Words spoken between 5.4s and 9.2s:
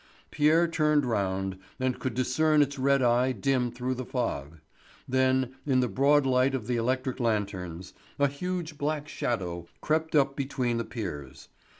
in the broad light of the electric lanterns, a huge black